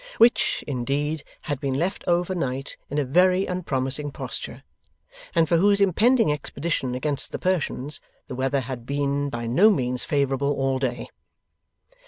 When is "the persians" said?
7.31-8.01